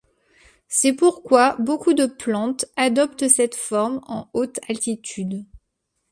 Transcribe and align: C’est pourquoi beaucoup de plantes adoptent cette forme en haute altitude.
C’est 0.67 0.93
pourquoi 0.93 1.55
beaucoup 1.59 1.93
de 1.93 2.07
plantes 2.07 2.65
adoptent 2.75 3.27
cette 3.29 3.53
forme 3.53 4.01
en 4.07 4.31
haute 4.33 4.59
altitude. 4.67 5.45